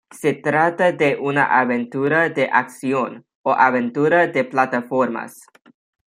[0.17, 5.39] Se trata de una aventura de acción, o aventura de plataformas.